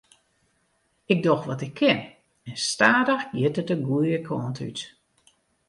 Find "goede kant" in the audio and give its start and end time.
3.89-4.59